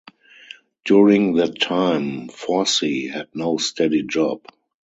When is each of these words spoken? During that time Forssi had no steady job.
During 0.83 1.35
that 1.35 1.59
time 1.59 2.29
Forssi 2.29 3.11
had 3.11 3.27
no 3.35 3.57
steady 3.59 4.01
job. 4.01 4.43